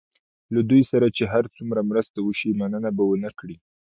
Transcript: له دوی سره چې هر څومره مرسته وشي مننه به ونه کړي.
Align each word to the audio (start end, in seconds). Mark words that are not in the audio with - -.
له 0.53 0.61
دوی 0.69 0.81
سره 0.91 1.07
چې 1.15 1.23
هر 1.33 1.43
څومره 1.55 1.87
مرسته 1.89 2.17
وشي 2.21 2.49
مننه 2.59 2.89
به 2.97 3.03
ونه 3.07 3.31
کړي. 3.39 3.55